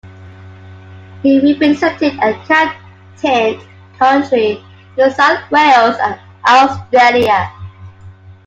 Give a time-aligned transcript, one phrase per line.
[1.21, 3.61] He represented and captained
[3.99, 4.65] Country,
[4.97, 7.51] New South Wales and Australia.